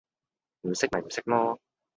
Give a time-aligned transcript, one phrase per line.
[0.63, 1.59] 唔識咪唔識囉